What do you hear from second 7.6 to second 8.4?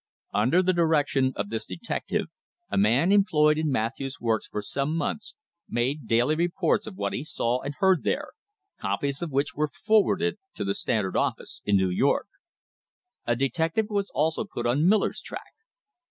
and heard there,